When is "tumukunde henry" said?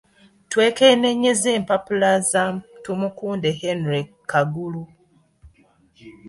2.83-4.01